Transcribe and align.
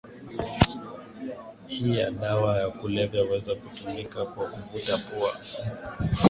hii 1.67 1.97
ya 1.99 2.11
dawa 2.11 2.59
ya 2.59 2.69
kulevya 2.69 3.23
huweza 3.23 3.55
kutumika 3.55 4.25
kwa 4.25 4.49
kuvuta 4.49 4.97
kwa 4.97 4.97
pua 5.27 5.31